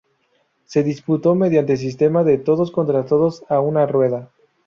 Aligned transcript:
Se 0.65 0.81
disputó 0.81 1.35
mediante 1.35 1.77
sistema 1.77 2.23
de 2.23 2.39
todos 2.39 2.71
contra 2.71 3.05
todos 3.05 3.43
a 3.49 3.59
una 3.59 3.85
rueda. 3.85 4.31